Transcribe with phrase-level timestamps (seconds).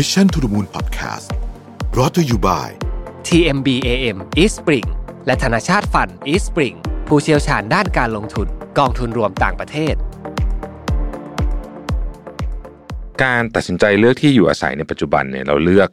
[0.00, 1.28] Mission to the Moon Podcast
[1.90, 2.68] brought to you by
[3.28, 4.88] TMBAM East Spring
[5.26, 6.76] และธนาชาติฟัน East Spring
[7.08, 8.48] ผู้เชี่ยวชาญด้านการลงทุน
[8.78, 9.94] กองทุนรวมต่างประเทศ
[13.22, 15.90] การตัดสินใจเลือกที่อยู่อาศัยในปัจจุบันเนี่ยเราเลือก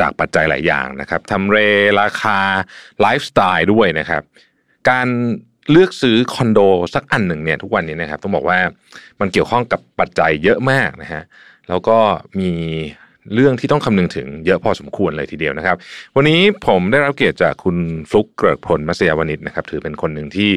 [0.00, 1.58] จากปัจจัยหลายอย่างนะครับทำเล
[2.00, 2.38] ราคา
[3.00, 4.22] ไลฟ์สไตล์ด้วยนะครับ
[4.90, 5.08] การ
[5.70, 6.60] เลือกซื้อคอนโด
[6.94, 8.58] สักอันหนึ่งเนี่ยทุกวันนี้นะครับ ต้องบอกว่า
[9.20, 11.22] มันเกี่ยวข้องกับปัจจัยเยอะมากนะฮะ
[11.68, 11.98] แล้วก็
[12.40, 12.52] มี
[13.34, 15.76] เรื่องที่ต้องคำนึงถึงเยอะพอสมควรเลยทีเดียวนะครับ
[16.16, 17.76] วันนี้ผมได้รับเกียรติจากคุณ
[18.10, 20.50] ฟลุกเกิดผลมัสยาวนิชนะครับ ถือเป็นคนหนึ่งที่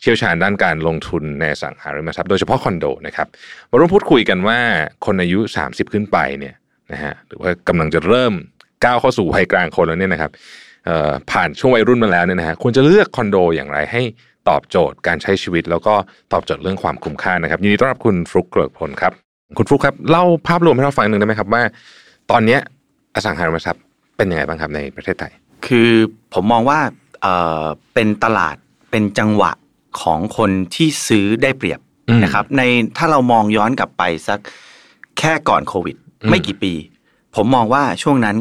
[0.00, 3.26] เชี่ยวชาญด้านการลงทุนในสังหาริมทรัพย์โดยเฉพาะคอนโดนะครับ
[3.70, 4.58] มาร่วมพูดคุยกันว่า
[5.06, 6.54] คนอายุ 30 ขึ้นไปเนี่ย
[6.92, 8.32] นะฮะหรือว่ากำลังจะเริ่ม
[8.84, 10.30] ก้าวเข้าสู่วัยกลางคนแล้วเนี่ยนะครับ
[11.30, 14.02] ผ่านช่วงวัยรุ่นมาแล้วเนี่ยนะฮะควรจะเลือกคอนโดอย่างไรให้
[14.48, 15.94] ตอบโจทย์การใช้ชีวิต แล้วก็
[16.32, 19.12] ตอบโจทย์เรื่องความคุ้มค่านะครับยินดีต้อนรับคุณฟลุกเกริกผลครับ
[19.56, 21.62] คุณฟลุกครับเล่าภาพรวมให้เราฟังหนึ่งได้ไหมครับว่า
[22.32, 22.60] ตอนเนี้ย
[23.14, 23.82] อสังหาริมทรัพย์
[24.16, 25.32] เป็นยังไงบ้างครับในประเทศไทย
[25.66, 25.90] คือ
[26.34, 26.80] ผมมองว่า
[27.22, 28.56] เอ่อเป็นตลาด
[28.90, 29.52] เป็นจังหวะ
[30.02, 32.62] ของคนที่ซื้อได้เปรียบอืมนะครับ ใน
[32.96, 34.38] ถ้าเรามองย้อนกลับไปสัก
[35.18, 36.72] แค่ก่อนโควิดอืมไม่กี่ปี
[37.36, 38.36] ผมมองว่าช่วงนั้น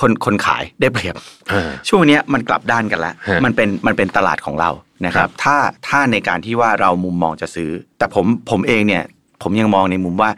[0.00, 1.14] คนคนขายได้เปรียบ
[1.52, 4.70] อ่าช่วงเนี้ยมันกลับด้านกันแล้วฮะมันเป็นมันเป็นตลาดของเรา
[5.06, 5.56] นะคครัรับบถ้า
[5.88, 9.04] ถ้าในการที่ว่าเรามุมมองจะซื้อ แต่ผมผมเองเนี่ย
[9.42, 10.30] ผมยังมองในมุมว่า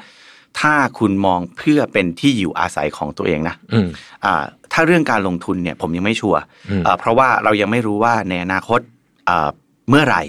[0.60, 3.88] ถ้าคุณมองเพื่อเป็นที่อยู่อาศัยของตัวเองนะอืม
[4.24, 8.80] อ่าถ้าเรื่องการลงทุนเนี่ยผมยังไม่ชัวร์อืมอ่าเพราะว่าเรายังไม่รู้ว่าในอนาคต
[9.28, 9.48] อ่า
[9.88, 10.22] เมื่อไหร่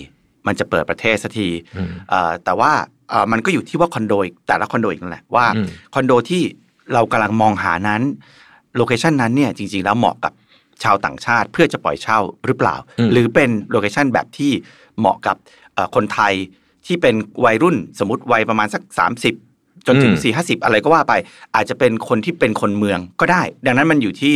[0.48, 2.72] มันจะเปิดประเทศสักทีอืมอ่าแต่ว่า
[3.12, 6.42] อ่ามันก็อยู่ที่ว่าคอนโดอีกแต่ละคอนโดอีกนั่นแหละว่าอืมคอนโดที่
[6.94, 8.02] เรากำลังมองหานั้น
[8.76, 10.34] location นั้นเนี่ยจริง ๆ แล้วเหมาะกับ
[10.84, 14.52] ชาวต่างชาติเพื่อจะปล่อยเช่าหรือเปล่าอืมหรือเป็น location แบบที่
[15.00, 15.36] เหมาะกับ
[15.74, 16.34] เอ่อคนไทย
[16.86, 18.82] ที่เป็นวัยรุ่นสมมติวัยประมาณสัก
[19.22, 19.51] 30
[19.88, 21.14] จนถึงอืม4 50อะไรก็ว่าไป
[21.56, 24.36] อาจจะเป็นคนที่เป็นคนเมืองก็ได้ ดังนั้นมันอยู่ที่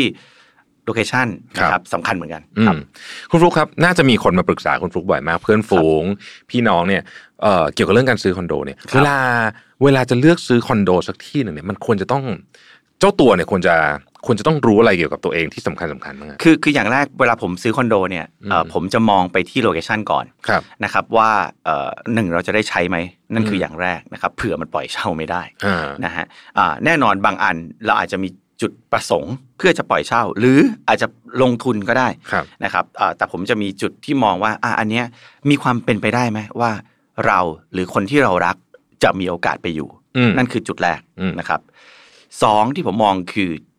[0.86, 2.80] location นะครับสำคัญเหมือนกัอืมครับ
[3.30, 6.04] คุณฟลุกครับ น่าจะมีคนมาปรึกษาคุณฟลุกบ่อยมาก เพื่อนฝูง
[6.50, 7.02] พี่น้องเนี่ย
[7.42, 9.18] เอ่อเกี่ยวกับเรื่องการซื้อคอนโดเนี่ยครับเวลา
[9.84, 12.24] เวลาจะเลือกซื้อคอนโดสักที่หนึ่งเนี่ยมันควรจะต้อง
[13.00, 13.76] เจ้าตัวเนี่ยควรจะ
[14.26, 21.32] ควรจะต้องรู้อะไรเกี่ยวกับตัวเองที่สำคัญสำคัญบ้างอะคือคืออย่างแรกเวลาผมซื้อคอนโดเนี่ยเอ่ออืมผมจะมองไปที่โลเคชันก่อนครับนะครับว่า
[21.66, 22.98] เอ่อหนึ่งเราจะได้ใช้ไหม
[23.34, 26.26] นั่นคือมอย่างแรกนะครับเผื่อมันปล่อยเช่าไม่ได้อ่านะฮะ
[26.58, 28.30] อ่าแน่นอนบางอันเราอาจจะมี
[28.62, 31.08] จุดประสงค์เพื่อจะปล่อยเช่า หรืออาจจะ
[31.42, 35.06] ลงทุนก็ได้ครับนะครับอ่าแต่ผมจะมีจุดที่มองว่าอ่าอันเนี้ย
[35.50, 36.72] มีความเป็นไปได้ไหมว่า
[37.28, 37.40] เรา
[37.74, 38.56] หรือคนที่เรารัก
[39.04, 41.62] จะมีโอกาสไปอยู่อืมนั่นคือจุดแรกอืมนะครับ
[42.44, 43.75] สองที่ผมมองคืออา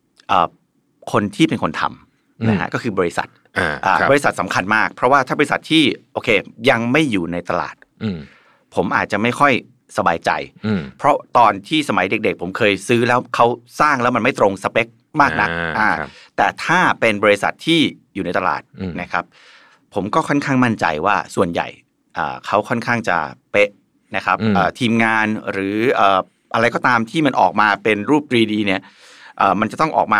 [1.11, 3.27] คนที่เป็นคนทำนะฮะก็คือบริษัท
[3.57, 5.83] อ่าอ่าครับบริษัทสำคัญมาก เพราะว่าถ้าบริษัทที่
[6.13, 6.29] โอเค
[6.69, 8.17] ยังไม่อยู่ในตลาดอืม
[8.75, 9.53] ผมอาจจะไม่ค่อย
[9.97, 10.31] สบายใจ
[10.65, 13.45] อืมเพราะตอนที่สมัยเด็ก ๆ ผมเคยซื้อแล้วเขา
[13.81, 14.87] สร้างแล้วมันไม่ตรงสเปค
[15.21, 17.79] มากนักอ่าอ่าครับแต่ถ้าเป็นบริษัทที่
[18.13, 19.23] อยู่ในตลาดอืมนะครับ
[19.93, 21.67] ผมก็ค่อนข้างมั่นใจว่าส่วนใหญ่
[22.17, 23.17] อ่าเขาค่อนข้างจะ
[23.51, 23.69] เป๊ะ
[24.15, 26.19] นะครับอืมอ่าทีมงานหรือเอ่อ
[26.53, 28.85] อะไรก็ตามที่มันออกมาเป็นรูป 3D เนี่ยเอ่อ
[29.59, 30.19] มันจะต้องออกมา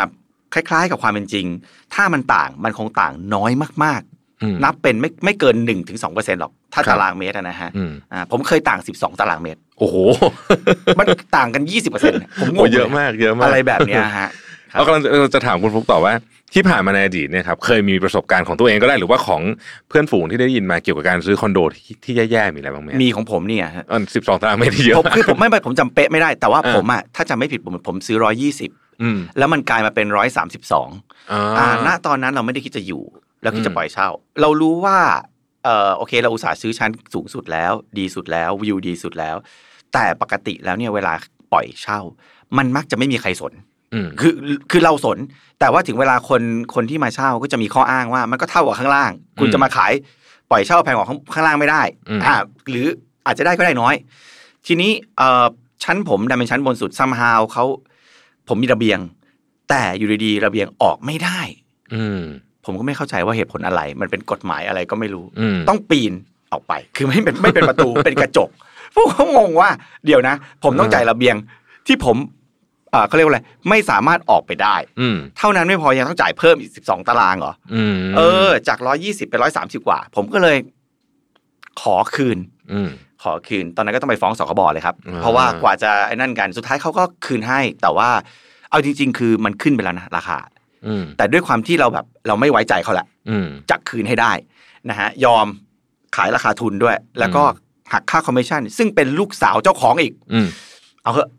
[0.54, 1.46] คล้าย ๆ กับความเป็นจริง
[1.94, 3.52] ถ้ามันต่างมันคงต่างน้อย
[3.86, 4.02] มาก
[4.44, 5.98] อืมๆนับเป็นไม่ไม่เกิน1-2%ถึง
[6.42, 9.96] หรอก ถ้าครับตารางเมตรอะนะฮะอืมอ่าผมเคยต่าง12ตารางเมตร โอ้โห
[11.00, 11.06] มัน
[11.38, 14.30] ต่างกัน20%เนี่ยผมงโอ้งเยอะมากเยอะมากอะไรแบบเนี้ยฮะ
[14.72, 16.14] ครับเรากำลังจะจะถามคุณฟลุกต่อว่า
[16.54, 19.42] ที่ผ่านมาในอดีตเนี่ยครับเคยมีประสบการณ์ของตัวเองก็ได้หรือว่าของ
[19.90, 28.87] เพื่อนฝูงที่ได้ยินมาเกี่ยวกับการซื้อคอนโดที่ที่แย่ๆมีอะไรบ้างไหมมีของผมเนี่ยฮะอันสิบสองตารางเมตรที่เยอะผมคือผมไม่ไม่ผมจำเป๊ะไม่ได้แต่ว่าอ่าผมอะถ้าจำไม่ผิดผมผมซื้อร้อยี่สิบอืม
[29.38, 30.90] แล้วมันกลายมาเป็นร้อยสามสิบสอง
[31.32, 33.04] อ่าอ่าณตอนนั้นเราไม่ได้คิดจะอยู่
[33.42, 34.10] แล้วคิดอืจะมปล่อยเช่า
[34.42, 34.98] เรารู้ว่า
[35.64, 39.36] เออโอเค เราอุตส่าห์ซื้อชั้นสูงสุดแล้ว ดีสุดแล้ววิวดีสุดแล้ว
[39.94, 41.14] แต่ปกติแล้วเนี่ยเวลา
[41.54, 42.00] ปล่อยเช่า
[42.58, 43.54] มันมักจะไม่มีใครสน
[43.94, 44.34] อืมคือ
[44.72, 45.18] คือเราสน
[45.60, 46.42] แต่ว่าถึงเวลาคน
[46.76, 49.94] คนที่มาเช่าก็จะมีข้ออ้างว่า มันก็เท่ากับข้างล่าง คุณอืมจะมาขาย
[50.52, 52.36] ปล่อยเช่าแพงกว่าข้างข้างล่างไม่ได้อืมอ่า
[52.70, 52.88] หรือ
[53.26, 53.96] อาจจะได้ก็ได้น้อย
[54.68, 55.46] ทีนี้เอ่อ
[55.84, 57.66] ชั้นผมดันเป็นชั้นบนสุดซัมฮาวเขา
[58.48, 59.00] ผมมีระเบียง
[59.70, 61.40] แต่อยู่ดีๆระเบียงออกไม่ได้
[61.94, 62.22] อืม
[62.66, 66.14] ผมก็ไม่เข้าใจว่าเหตุผลอะไร มันเป็นกฎหมายอะไรก็ไม่รู้อืมต้องปีน
[66.52, 68.50] ออกไป คือไม่เป็นไม่เป็นประตูเป็นกระจก
[68.96, 69.70] พวกเขางงว่า
[70.06, 71.36] เดี๋ยวนะ ผมต้องจ่ายระเบียง
[71.88, 72.18] ที่ผม
[72.92, 80.58] เอ่อเขาเรียกว่าอะไรไม่สามารถออกไปได้อืมเท่านั้นไม่พอยังต้องจ่ายเพิ่มอีกสิบสองตารางเหรออืมเออ จากร้อยี่สิบเป็นร้อยสามสิบกว่า ผมก็เลย
[81.82, 82.38] ขอคืน
[82.74, 82.90] อืม
[83.24, 88.10] ขอคืน ตอนนั้นก็ต้องไปฟ้องสคบเลยครับอ่าเพราะว่ากว่าจะไอ้นั่นกันสุดท้ายเขาก็คืนให้ แต่ว่า
[88.70, 90.38] เอาจริง ๆ คือมันขึ้นไปแล้วนะราคา
[90.88, 94.32] อืมแต่ด้วยความที่เราแบบเราไม่ไว้ใจเขาแหละอืมจะคืนให้ได้
[94.90, 95.46] นะฮะยอม
[96.16, 97.44] ขายราคาทุนด้วย แล้วก็
[97.94, 100.48] หักค่าคอมมิชชั่น ซึ่งเป็นลูกสาวเจ้าของอีกอืม
[101.04, 101.30] เอาเถอะ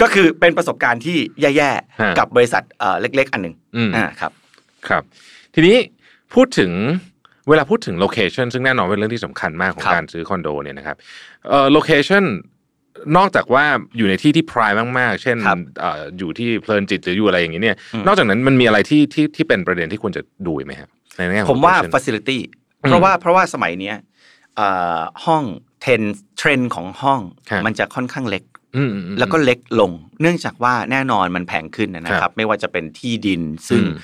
[0.00, 1.70] ก็คือเป็นประสบการณ์ที่แย่
[2.00, 4.32] ฮะๆกับบริษัทเอ่อเล็ก ๆ อันหนึ่งอืมอ่าครับ
[4.88, 5.02] ครับ
[5.54, 5.76] ทีนี้
[6.34, 6.70] พูดถึง
[7.48, 10.96] เวลาพูดถึง location ซึ่งแน่นอนเป็นเรื่องที่สำคัญมากของครับการซื้อคอนโดเนี่ยนะครับ
[11.48, 12.24] เอ่อ location
[13.16, 13.64] นอกจากว่า
[13.96, 22.38] อยู่ในที่ที่ prime มาก ๆ เช่นครับเอ่ออยู่ที่เพลินจิตหรืออยู่อะไรอย่างนี้เนี่ยอืมนอกจากนั้นมันมีอะไรที่ที่ที่เป็นประเด็นที่ควรจะดูอีกไหมครับในแง่ของผมว่า location facility
[22.82, 23.96] อืมเพราะว่าเพราะว่าสมัยเนี้ย
[24.56, 24.68] เอ่
[24.98, 25.42] อห้อง
[25.80, 26.02] trend
[26.38, 28.44] trend ของห้องครับมันจะค่อนข้างเล็ก
[28.76, 33.96] อืมอืมอืมแล้วก็เล็กลง เนื่องจากว่าแน่นอนมันแพงขึ้นนะครัรับไม่ว่าจะเป็นที่ดินซึ่งอืม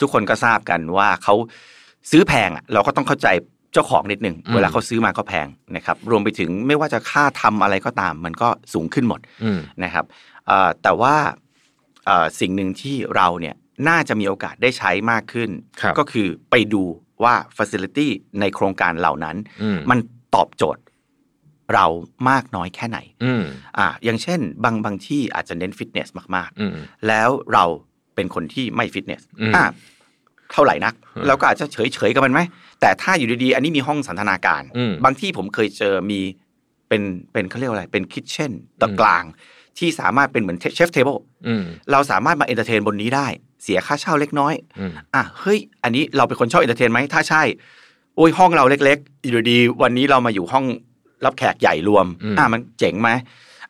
[0.00, 1.34] ทุกคนก็ทราบกันว่าเขา
[2.10, 3.28] ซื้อแพงอะเราก็ต้องเข้าใจ
[3.72, 5.46] เจ้าของนิดหนึ่งอืมเวลาเขาซื้อมาก็แพง
[5.76, 10.04] นะครับ รวมไปถึงไม่ว่าจะค่าทำอะไรก็ตาม มันก็สูงขึ้นหมดอืมนะครับ
[10.46, 11.14] เอ่อแต่ว่า
[12.06, 13.54] เอ่อสิ่งหนึ่งที่เราเนี่ย
[13.88, 15.50] น่าจะมีโอกาสได้ใช้มากขึ้น
[15.80, 16.82] ครับก็คือไปดู
[17.24, 18.08] ว่า Facility
[18.40, 19.98] ในโครงการเหล่านั้นอืมมัน
[20.34, 20.82] ตอบโจทย์
[21.74, 21.86] เรา
[22.28, 23.42] มากน้อยแค่ไหนอืม
[23.78, 27.64] อ่าอย่างเช่น บางบางที่อาจจะเน้นฟิตเนสมากอืมๆแล้วเรา
[28.14, 29.64] เป็นคนที่ไม่ฟิตเนสอืมอ่า
[30.52, 32.40] เท่าไหร่นักอืมเราก็อาจจะเฉยเฉยๆกับมันไหม
[32.80, 36.20] แต่ถ้าอยู่ดีๆ อันนี้มีห้องสันทนาการอืมบางที่ผมเคยเจอมี
[36.88, 37.02] เป็น
[37.32, 38.50] เป็นเขาเรียกว่าอะไรเป็น kitchen
[38.80, 39.24] ตรงกลาง
[39.78, 41.62] ที่สามารถเป็นเหมือน chef table อืม
[41.92, 43.26] เราสามารถมา entertain บนนี้ได้
[43.62, 47.42] เสียค่าเช่าเล็กน้อยอืมอะเฮ้ยอันนี้เราเป็นคนชอบ entertain ไหมถ้าใช่
[48.16, 50.64] โอ้ยห้องเราเล็กๆอยู่ดีๆวันนี้เรามาอยู่ห้อง
[51.24, 53.10] รับแขกใหญ่รวมอืมอะมันเจ๋งไหม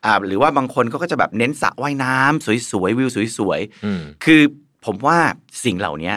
[0.05, 4.41] อ่าหรือว่าบางคนเขาก็จะแบบเน้นสระว่ายน้ำสวยๆวิวสวยอืมๆคือ
[4.85, 5.17] ผมว่า
[5.65, 6.13] สิ่งเหล่านี้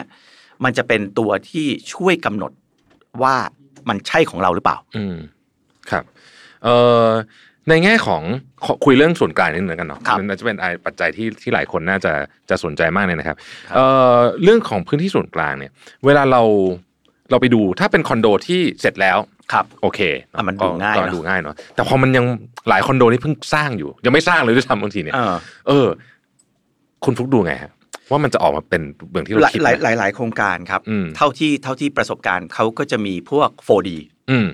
[0.63, 2.51] มันจะเป็นตัวที่ช่วยกำหนด
[3.21, 3.35] ว่า
[3.89, 5.15] มันใช่ของเราหรือเปล่า อืม
[5.91, 6.03] ครับ
[6.63, 6.75] เอ่
[7.05, 7.07] อ
[7.69, 8.21] ในแง่ของ
[8.65, 12.13] ขอคุยเรื่องส่วนกลางนิดนึงกันเนาะครับมันน่าจะเป็นไอ้ปัจจัยที่ที่หลายคนน่าจะ
[12.49, 13.37] จะสนใจมากเลยนะครับ
[13.67, 15.71] ครับเอ่อเรื่องของพื้นที่ส่วนกลางเนี่ย
[16.05, 16.41] เวลาเรา
[17.31, 19.17] เราไปดูถ้าเป็นคอนโดที่เสร็จแล้ว
[19.51, 19.99] ครับโอเค
[20.35, 22.25] อะมันดูง่ายก็เนอะดูง่ายเนาะแต่พอมันยัง
[22.69, 25.35] หลายคอนโดนี่เพิ่งสร้างอยู่ ยังไม่สร้างเลยด้วยซ้ำบางทีเนี่ยเออ
[25.67, 25.87] เออ
[27.03, 27.71] คุณฟลุกดูไงฮะ
[28.11, 33.89] ว่ามันจะออกมาเป็นเหมือนที่เราหลายคิดหลายไหมหลายหลายโครงการครับอืมเท่าที่เท่าที่ประสบการณ์เขาก็จะมีพวก 4D
[34.29, 34.47] อืม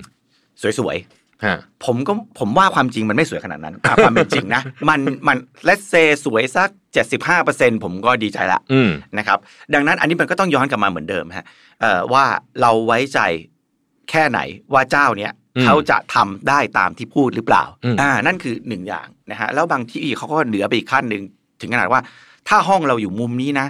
[0.80, 5.94] สวยๆฮะผมก็ผมว่าความจริงมันไม่สวยขนาดนั้นอะความเป็นจริงนะ มันมันเลสเซ
[6.26, 6.70] สวยสัก
[7.28, 9.38] 75%ผมก็ดีใจละอืมนะครับ
[9.74, 11.46] ดังนั้นอันนี้มันก็ต้องย้อนกลับมาเหมือนเดิมฮะ
[11.82, 12.26] เอ่อว่า
[12.62, 13.20] เราไว้ใจ
[14.10, 14.40] แค่ไหน
[14.74, 21.22] ว่าเจ้าเนี้ยอืมเขาจะทำได้ตามที่พูดหรือเปล่าอืมอ่า นั่นคือหนึ่งอย่างนะฮะ แล้วบางที่เขาก็เหนือไปอีกขั้นหนึ่ง
[21.62, 22.02] ถึงขนาดว่า
[22.48, 23.68] ถ้าห้องเราอยู่มุมนี้นะ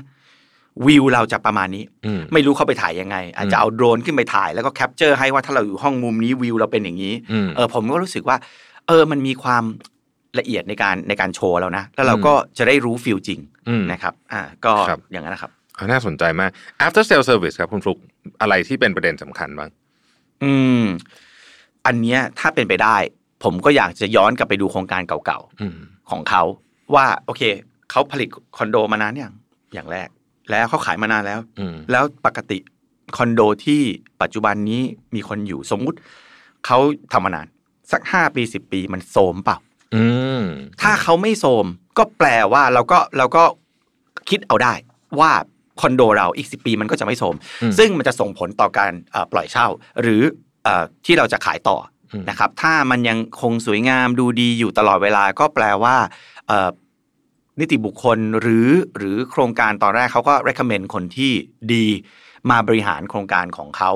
[0.85, 8.37] วิวเราจะประมาณนี้อืมไม่รู้เขาไปถ่ายยังไง อาจจะอืมเอาโดรนขึ้นไปถ่ายแล้วก็แคปเจอร์ให้ว่าถ้าเราอยู่ห้องมุมนี้วิวเราเป็นอย่างนี้อืมเออผมก็รู้สึกว่า
[8.87, 9.63] เออมันมีความ
[10.39, 16.51] ละเอียดในการในการโชว์แล้วนะ แล้วเราอืมก็จะได้รู้ฟิลจริงอืมนะครับอ่าก็ครับอย่างนั้นนะครับอ่าน่าสนใจมาก
[16.85, 17.97] after sale service ครับคุณฟลุก
[18.41, 19.69] อะไรที่เป็นประเด็นสำคัญบ้าง
[20.43, 20.83] อืม
[21.85, 22.97] อันเนี้ยถ้าเป็นไปได้
[23.43, 26.43] ผมก็อยากจะย้อนกลับไปดูโครงการเก่าอืมๆของเขา
[26.95, 27.41] ว่าโอเค
[27.93, 29.33] เขาผลิตคอนโดมานานอย่าง
[29.73, 30.09] อย่างแรก
[30.51, 32.57] แล้วเขาขายมานานแล้วอืมแล้วปกติ
[33.17, 33.81] คอนโดที่
[34.21, 34.81] ปัจจุบันนี้
[35.15, 35.97] มีคนอยู่สมมุติ
[36.65, 36.77] เขา
[37.13, 37.47] ทำมานาน
[37.91, 39.57] สักห้าปีสิบปีมันโทรมเปล่า
[39.95, 40.03] อื
[40.41, 40.43] ม
[40.81, 41.65] ถ้าเขาไม่โทรม
[41.97, 43.43] ก็แปลว่าเราก็เราก็
[44.29, 44.73] คิดเอาได้
[45.19, 45.31] ว่า
[45.81, 49.67] คอนโดเราอีกสิปีมันก็จะไม่โทรมอืมซึ่งมันจะส่งผลต่อการเอ่อปล่อยเช่า
[50.01, 50.21] หรือ
[50.63, 51.77] เอ่อที่เราจะขายต่อ
[52.11, 55.95] อมนะครับ ถ้ามันยังคงสวยงามดูดีอยู่ตลอดเวลาก็แปลว่า
[56.47, 56.69] เอ่อ
[57.59, 58.67] นิติบุคคลหรือ
[58.97, 61.31] หรือโครงการตอนแรกเขาก็ recommend คนที่
[61.73, 61.85] ดี
[62.49, 63.91] มาบริหารโครงการของเขา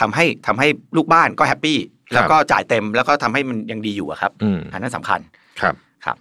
[0.00, 1.78] ทำให้ทำให้ลูกบ้านก็แฮปปี้
[2.14, 5.20] แล้วก็จ่ายเต็มแล้วก็ทำให้มันยังดีอยู่อะครับอืมอันนั้นสำคัญ
[5.60, 5.74] ครับ
[6.04, 6.16] ครับ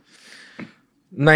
[1.27, 1.31] ใน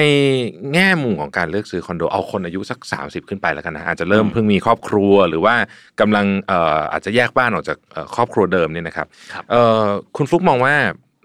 [0.74, 5.56] แง่มุมของการเลือกซื้อคอนโดเอาคนอายุสัก 30 ขึ้นไปแล้วกันนะอาจจะเริ่มเพิ่งมีครอบครัวหรือว่า
[6.00, 9.86] กำลังเอ่ออาจจะแยกบ้านออกจากเอ่อครอบครัวเดิมเนี่ยนะครับครับเอ่อ
[10.18, 10.76] คุณฟลุคมองว่า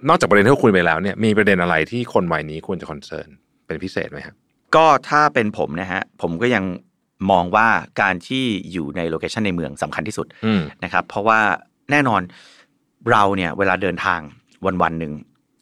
[0.09, 3.29] นอกจากประเด็นที่เราคุยไปแล้วเนี่ยมีประเด็นอะไรที่คนวัยนี้ควรจะ concern
[3.67, 4.35] เป็นพิเศษไหมครับ
[4.75, 6.65] ก็ถ้าเป็นผมนะฮะผมก็ยัง
[7.31, 7.69] มองว่า
[8.01, 11.41] การที่อยู่ใน location ในเมืองสำคัญที่สุดอืมนะครับ เพราะว่า
[11.91, 12.21] แน่นอน
[13.11, 14.21] เราเนี่ยเวลาเดินทาง
[14.67, 15.13] วันวันๆหนึ่ง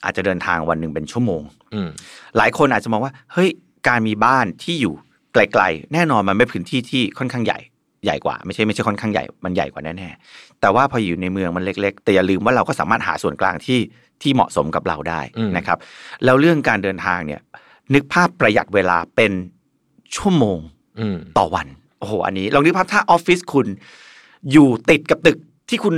[0.05, 1.43] อาจจะเดินทางวันหนึ่งเป็นชั่วโมง
[1.75, 1.89] อืม
[2.37, 3.51] หลายคนอาจจะมองว่า เฮ้ย
[3.89, 4.95] การมีบ้านที่อยู่
[5.33, 7.59] ไกลๆแน่นอนมันเป็นพื้นที่ที่ค่อนข้างใหญ่
[8.05, 13.79] ใหญ่กว่าไม่ใช่ไม่ใช่ค่อนข้างใหญ่มันใหญ่กว่าแน่ๆแต่ว่าพออยู่ในเมืองมันเล็ก ๆ แต่อย่าลืมว่าเราก็สามารถหาส่วนกลางที่
[14.23, 15.79] ที่เหมาะสมกับเราได้อืมนะครับ
[16.25, 17.41] แล้วเรื่องการเดินทางเนี่ย
[17.95, 19.33] นึกภาพประหยัดเวลาเป็น
[20.17, 20.59] ชั่วโมง
[20.99, 21.67] อืมต่อวัน
[21.99, 23.67] โอ้โห อันนี้ลองนึกภาพถ้าออฟฟิศคุณ
[24.53, 25.39] อยู่ติดกับตึก
[25.69, 25.95] ที่คุณ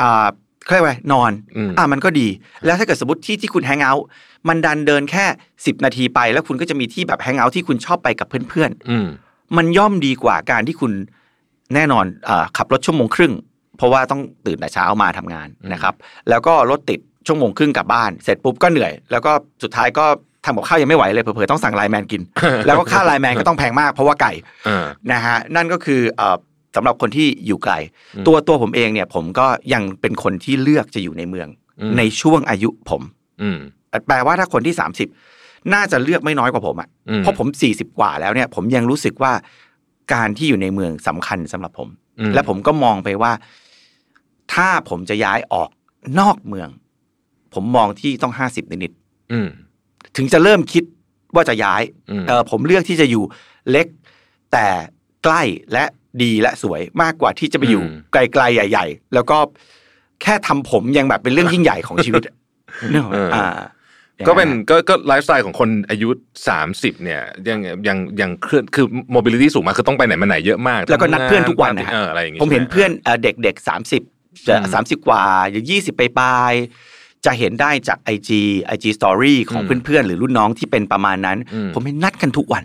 [0.00, 0.26] อ่า
[0.64, 2.28] เขาเรียกว่าอะไรนอนอืมอ่ามันก็ดี
[2.64, 4.06] แล้วถ้าเกิดสมมติที่ที่คุณ hang out
[4.48, 5.24] มันดันเดินแค่
[5.56, 10.92] 10นาทีไป แล้วคุณก็จะมีที่แบบ hang out ที่คุณชอบไปกับเพื่อนอืมๆมันย่อมดีกว่าการที่คุณ
[11.74, 13.32] แน่นอนอาขับรถชั่วโมงครึ่ง
[13.76, 15.94] เพราะว่าต้องตื่นแต่เช้ามาทำงานนะครับ
[16.28, 20.06] แล้วก็รถติดชั่วโมงครึ่งกลับบ้าน เสร็จปุ๊บก็เหนื่อย แล้วก็สุดท้ายก็
[20.44, 22.22] ทำกับข้าวยังไม่ไหวเลยเผลอๆต้องสั่ง LINE MAN กิน
[22.66, 24.32] แล้วก็ค่า LINE MAN ก็ต้องแพงมากเพราะว่าไกล
[24.66, 26.36] เออนะฮะนั่นก็คือเอ่อ
[26.76, 27.74] สำหรับคนที่อยู่ไกล
[28.16, 31.48] อืมตัวตัวผมเองเนี่ย ผมก็ยังเป็นคนที่เลือกจะอยู่ในเมือง
[31.80, 33.02] อืมในช่วงอายุผม
[33.42, 33.58] อืม
[34.06, 34.74] แปลว่าถ้าคนที่
[35.22, 39.32] 30น่าจะเลือกไม่น้อยกว่าผมอะอืมเพราะผม40กว่าแล้วเนี่ย ผมยังรู้สึกว่า
[40.14, 41.88] การที่อยู่ในเมืองสำคัญสำหรับผม
[42.20, 43.32] อืมและผมก็มองไปว่า
[44.54, 45.68] ถ้าผมจะย้ายออก
[46.20, 46.68] นอกเมือง
[47.54, 48.92] ผมมองที่ต้อง50นิด
[49.32, 49.71] อืมๆ
[50.16, 50.84] ถึงจะเริ่มคิด
[51.34, 53.24] ว่าจะย้ายอืมเออผมเลือกที่จะอยู่
[53.70, 53.86] เล็ก
[54.52, 54.66] แต่
[55.24, 55.42] ใกล้
[55.72, 55.84] และ
[56.22, 59.38] ดีและสวยมากกว่าที่จะไปอยู่อืมไกลๆใหญ่ ๆ แล้วก็
[60.22, 62.34] แค่ทำผมยังแบบเป็นเรื่องยิ่งใหญ่ของชีวิตอะ
[62.90, 63.46] เนกออกไหมอ่า
[64.28, 66.08] ก็เป็นก็ก็ไลฟ์สไตล์ของคนอายุ
[66.56, 74.02] 30 เนี่ยยังยังยังเคลื่อนคือ mobility สูงมากคือต้องไปไหนมาไหนเยอะมาก แล้วก็นัดเพื่อนทุกวันนะนะฮะเอออะไรอย่างงี้ผมเห็นใช่ไเพื่อนเอ่อเด็กเด็กสามสิบ
[74.48, 78.30] จะอืมสามสิบกว่าหรือยี่สิบไปปลายๆ จะเห็นได้จาก IG
[78.74, 82.64] IG Story ของอืมเพื่อนๆ หรือรุ่นน้องที่เป็นประมาณนั้นอืมผมเห็นนัดกันทุกวัน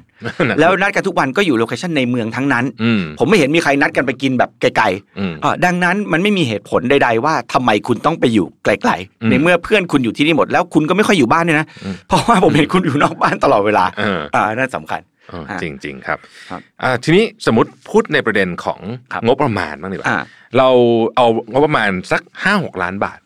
[0.50, 4.86] นะแล้วนัดกันทุกวันก็อยู่โลเคชั่นในเมืองทั้งนั้นอืมผมไม่เห็นมีใครนัดกันไปกินแบบไกล
[5.20, 18.80] อืมๆอ่าดังนั้นมันไม่มีเหตุผลใด ๆ ว่าทำไมคุณต้องไปอยู่ไกลอืมๆในเมื่อเพื่อนคุณอยู่ที่นี่หมดแล้วคุณก็ไม่ค่อยอยู่บ้านด้วยนะอืมเพราะว่าผมเห็นคุณอยู่นอกบ้านตลอดเวลาเอออ่านั่นสำคัญเออฮะจริงจริงๆครับครับอ่าทีนี้สมมติพูดในประเด็นของ
[19.14, 20.18] ครับงบประมาณบ้างดีกว่าอ่า
[20.58, 20.70] เรา
[21.16, 23.20] เอางบประมาณสักห้าหกล้านบาท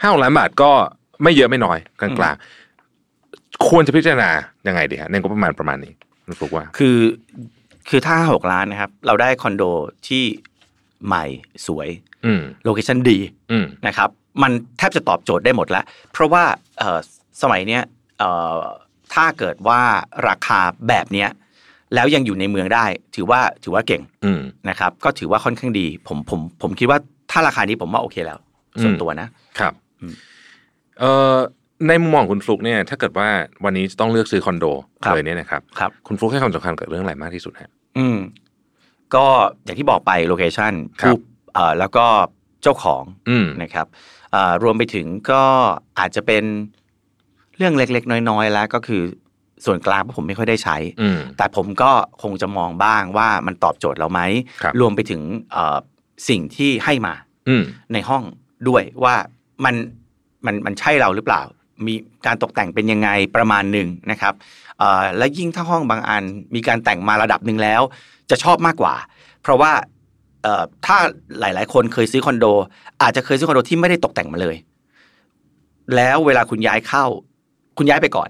[0.00, 0.70] ห้าหกล้านบาทก็
[1.22, 4.30] ไม่เยอะไม่น้อยกลางๆควรจะพิจารณา
[4.66, 5.92] ยังไงดีฮะในงบประมาณประมาณนี้
[6.24, 6.98] คุณฟลุคว่า คือ
[7.88, 9.62] คือถ้าหกล้านนะครับ เราได้คอนโด
[10.08, 10.24] ที่
[11.06, 11.24] ใหม่
[11.66, 11.88] สวย
[12.26, 13.18] อืม location ดี
[13.52, 14.08] อืมนะครับ
[14.42, 16.44] มันแทบจะตอบโจทย์ได้หมดแล้ว เพราะว่า
[16.78, 16.98] เอ่อ
[17.42, 17.82] สมัยเนี้ย
[18.18, 18.58] เอ่อ
[19.14, 19.80] ถ้าเกิดว่า
[20.28, 21.28] ราคาแบบเนี้ย
[21.94, 26.98] แล้วยังอยู่ในเมืองได้ ถือว่าถือว่าเก่งอืมนะครับ ก็ถือว่าค่อนข้างดี ผมผมผมคิดว่า
[27.30, 28.38] ถ้าราคานี้ผมว่าโอเคแล้ว
[28.82, 29.28] ส่วนอืมตัวนะ
[29.58, 29.87] ครับอืม
[31.00, 31.36] เอ่อ
[31.88, 33.28] ในมุมมองของคุณฟลุกเนี่ย ถ้าเกิดว่า
[33.64, 34.64] วันนี้จะต้องเลือกซื้อคอนโด
[35.04, 38.18] ครับเลยเนี่ยนะครับครับคุณฟลุกให้ความสำคัญกับเรื่องอะไรมากที่สุดฮะอืม
[39.14, 39.26] ก็
[39.64, 41.20] อย่างที่บอกไปโลเคชันครับผู้
[41.54, 42.06] เอ่อแล้วก็
[42.62, 43.86] เจ้าของอืมนะครับ
[44.34, 45.42] อ่ารวมไปถึงก็
[45.98, 46.44] อาจจะเป็น
[47.56, 49.02] เรื่องเล็ก ๆ น้อย ๆ แล้วก็คือ
[49.64, 51.90] ส่วนกลางผมไม่ค่อยได้ใช้อืมแต่ผมก็
[52.22, 54.20] คงจะมองบ้างว่ามันตอบโจทย์เราไหม
[54.62, 55.78] ครับรวมไปถึงเอ่อ
[56.28, 57.14] สิ่งที่ให้มา
[57.48, 57.62] อืม
[57.92, 58.22] ในห้อง
[58.68, 59.14] ด้วยว่า
[59.64, 59.74] มัน
[60.46, 61.42] มันมันใช่เราหรือเปล่า
[61.86, 61.94] มี
[62.26, 64.34] การตกแต่งเป็นยังไงประมาณหนึ่งนะครับ
[65.16, 66.22] และยิ่งถ้าห้องบางอัน
[66.54, 67.82] มีการแต่งมาระดับหนึ่งแล้ว
[68.30, 68.94] จะชอบมากกว่า
[69.42, 69.72] เพราะว่า
[70.86, 70.96] ถ้า
[71.40, 72.46] หลาย ๆ คนเคยซื้อคอนโด
[73.02, 74.56] อาจจะเคยซื้อคอนโดที่ไม่ได้ตกแต่งมาเลย
[75.96, 77.04] แล้วเวลาคุณย้ายเข้า
[77.78, 78.28] คุณย้ายไปก่อน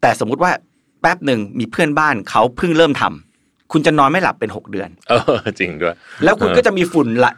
[0.00, 0.52] แต่สมมุติว่า
[1.00, 3.29] แป๊บหนึ่งมีเพื่อนบ้านเขาเพิ่งเริ่มทำ
[3.72, 7.32] คุณจะนอนไม่หลับเป็นหกเดือน เออจริงด้วย แล้วคุณเออก็จะมีฝุ่นละ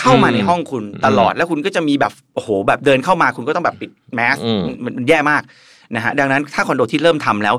[0.00, 5.42] เข้ามาอืมในห้องคุณตลอด แล้วคุณก็จะมีแบบโอ้โหแบบเดินเข้ามาคุณก็ต้องแบบปิดแมสอืมมันมันแย่มาก
[5.94, 7.54] นะฮะดังนั้นถ้าคอนโดที่เริ่มทำแล้ว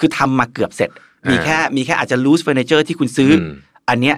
[0.00, 0.90] คือทำมาเกือบเสร็จ
[1.30, 3.52] มีอ่าแค่มีแค่อาจจะ loose furniture ที่คุณซื้ออม
[3.88, 4.16] อันเนี้ย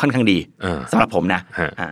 [0.00, 1.88] ค่อนข้างดีเออสำหรับผมนะฮะอ่า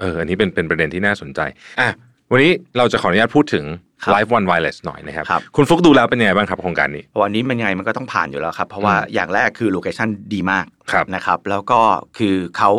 [0.00, 1.40] เอออันนี้เป็นเป็นประเด็นที่น่าสนใจ
[1.80, 1.88] อะ
[2.30, 3.64] วันนี้เราจะขออนุญาตพูดถึง
[4.02, 11.80] ครับ Life One Wireless หน่อยนะครับครับคุณฟลุกดูแล้วเป็นยังไงบ้างครับโครงการนี้เพราะวันนี้มันยังไงมันก็ต้องผ่านอยู่แล้วครับ เพราะว่าอืมอย่างแรกคือโลเคชันดีมากครับนะครับ แล้วก็
[12.18, 12.70] คือเขา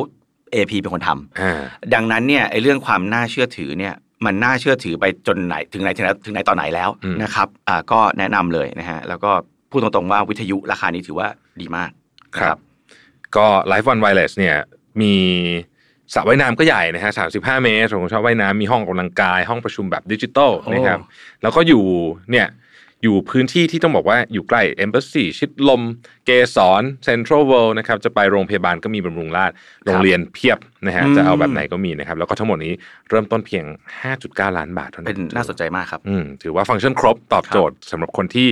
[0.53, 1.61] AP เป็นคนทำอ่า
[1.93, 3.93] ดังนั้นเนี่ยไอ้เรื่องความน่าเชื่อถือเนี่ย
[4.25, 9.31] มันน่าเชื่อถือไปจนไหนถึงไหนถึงไหนถึงไหนตอนไหนแล้วอืมนะครับอ่าก็แนะนำเลยนะฮะแล้วก็
[9.71, 11.27] พูดตรงๆว่าวิทยุราคานี้ถือว่า
[11.61, 11.89] ดีมาก
[12.37, 12.57] ครับ
[13.35, 14.55] ก็ Life One Wireless เนี่ย
[15.01, 15.15] มี
[16.13, 20.99] สระว่ายน้ำก็ใหญ่นะฮะ35เมตรผมชอบว่ายน้ำมีห้องออกกำลังกาย ห้องประชุมแบบดิจิตอลนะครับ
[21.41, 21.83] แล้วก็อยู่
[22.31, 22.47] เนี่ย
[23.03, 25.81] อยู่พื้นที่ที่ต้องบอกว่าอยู่ใกล้ Embassy ชิดลม
[26.25, 32.73] เกสร Central World นะครับจะไปโรงพยาบาลก็มีบำรุงราษฎร์โรงเรียนเพียบนะฮะอืมจะเอาแบบไหนก็มีนะครับ แล้วก็ทั้งหมดนี้
[33.09, 33.65] เริ่มต้นเพียง
[34.11, 38.47] 5.9 ล้านบาทเท่านั้เป็นนน่าสนใจมากครับอืมถือว่าฟังก์ชันครบตอบโจทย์สำหรับคนที่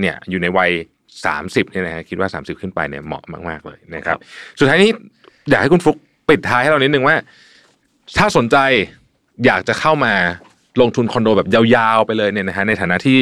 [0.00, 0.70] เนี่ยอยู่ในวัย
[1.22, 4.18] 30เนี่ยนะฮะคิดว่า 30 ขึ้นไปเนี่ยเหมาะมาก ๆ เลยนะครับ
[4.58, 4.90] สุดท้ายนี้
[5.50, 7.16] อยากให้คุณฟลุก ปิดท้ายให้เรานิดนึงว่า
[8.16, 8.56] ถ้าสนใจ
[9.46, 10.14] อยากจะเข้ามา
[10.80, 13.18] ลงทุนคอนโดแบบยาวๆไปเลยเนี่ยนะฮะในฐานะที่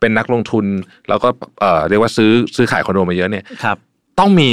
[0.00, 0.64] เป็นนักลงทุน
[1.08, 1.28] แล้วก็
[1.60, 3.76] เอ่อเรียกว่าซื้อซื้อขายคอนโดมาเยอะเนี่ยครับ
[4.18, 4.50] ต้องมี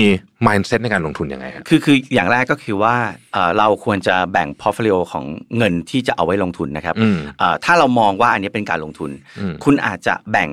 [0.48, 2.96] mindset ในการลงทุนยังไงฮะคือคืออย่างแรกก็คือว่า
[3.34, 5.26] เอ่อเราควรจะแบ่ง portfolio ของ
[5.58, 10.50] เงินที่จะเอาไว้ลงทุนนะครับอืมเอ่อถ้าเรามองว่าอันนี้เป็นการลงทุนอืมคุณอาจจะแบ่ง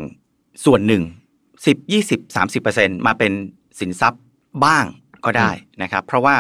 [0.65, 1.03] ส่วนหนึ่ง
[1.67, 3.33] สิบยี่สิบสามสิบเปอร์เซ็นมาเป็น
[3.81, 4.23] สินทรัพย์
[4.65, 4.85] บ้าง
[5.25, 5.51] ก็ได้
[5.83, 6.37] นะครับ เพราะว่า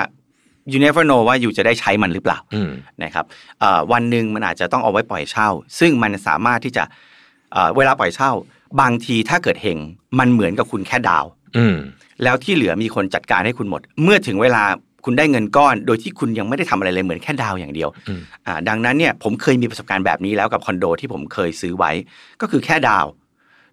[0.72, 2.70] you never know ว่าอยู่จะได้ใช้มันหรือเปล่าอืม
[3.02, 3.24] นะครับ
[3.60, 5.48] เอ่อวันหนึ่งมันอาจจะต้องเอาไว้ปล่อยเช่า
[5.78, 6.84] ซึ่งมันสามารถที่จะ
[7.52, 8.30] เอ่อเวลาปล่อยเช่า
[8.80, 9.78] บางทีถ้าเกิดเฮง
[10.18, 11.76] มันเหมือนกับคุณแค่ดาวน์อืม
[12.22, 14.64] แล้วที่เหลือมีคนจัดการให้คุณหมด เมื่อถึงเวลา
[15.04, 21.90] คุณได้เงินก้อน โดยที่คุณยังไม่ได้ทำอะไรเลยเหมือนแค่ดาวอย่างเดียวอืมอ่าดังนั้นเนี่ยผมเคยมีประสบการณ์แบบนี้แล้วกับคอนโดที่ผมเคยซื้อไว้
[22.40, 23.06] ก็คือแค่ดาว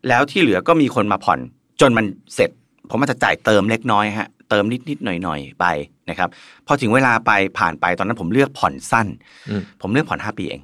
[0.08, 1.40] แล้วที่เหลือก็มีคนมาผ่อน
[1.82, 2.50] จนมันเสร็จ
[2.90, 5.66] ผมอาจจะจ่ายเติมเล็กน้อยฮะ เติมนิดนิดๆหน่อยหน่อยๆไป
[6.10, 6.30] นะครับ
[6.68, 9.08] พอถึงเวลาไปผ่านไปตอนนั้นผมเลือกผ่อนสั้น
[9.50, 10.62] อืมผมเลือกผ่อน5ปีเอง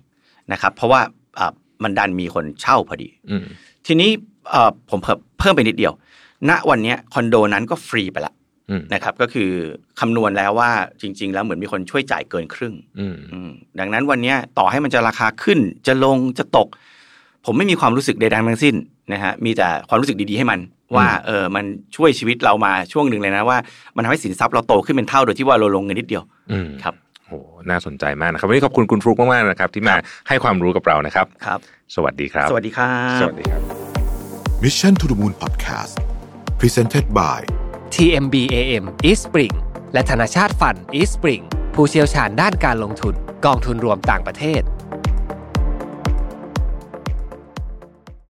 [0.51, 1.01] นะครับ เพราะว่า
[1.39, 1.51] อ่า
[1.83, 3.43] มันดันมีคนเช่าพอดีอืม
[3.87, 4.09] ทีนี้
[4.51, 5.93] เอ่อผมเพิ่มเพิ่มไปนิดเดียว
[6.49, 8.33] ณวันเนี้ยคอนโดนั้นก็ฟรีไปละ
[8.69, 9.49] อืมนะครับก็คือ
[9.99, 10.71] คำนวณแล้วว่า
[11.01, 13.49] จริง ๆ แล้วเหมือนมีคนช่วยจ่ายเกินครึ่งอืมอืม
[13.79, 16.67] ดังนั้นวันเนี้ยต่อให้มันจะราคาขึ้นจะลงจะตก
[17.45, 18.75] ผมไม่มีความรู้สึกใดๆทั้งสิ้น
[19.11, 20.59] นะฮะมีแต่ความรู้สึกดีๆให้มัน
[20.95, 23.57] ว่าเออมันช่วยชีวิตเรามาช่วงหนึ่งเลยนะว่า
[23.95, 26.93] มันทำให้สินทรัพย์เราโตขึ้นเป็นเท่าโดยที่ว่าเราลงเงินนิดเดียวอืมครับ
[27.27, 27.33] โห
[27.69, 29.95] น่าสนใจมากนะครับวันนี้ขอบคุณคุณฟลุกมากๆนะครับ ที่มา
[30.27, 31.59] ให้ความรู้กับเรานะครับครับ
[31.95, 33.61] สวัสดีครับ สวัสดีครับสวัสดีครับ
[34.63, 35.93] Mission to the Moon Podcast
[36.59, 37.39] Presented by
[37.95, 39.53] TMBAM East Spring
[39.93, 41.43] และธนาชาติฟัน East Spring
[41.75, 43.13] ผู้เชี่ยวชาญด้านการลงทุน
[43.45, 44.61] กองทุนรวมต่างประเทศ